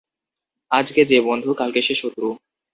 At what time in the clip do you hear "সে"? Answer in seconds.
1.81-1.95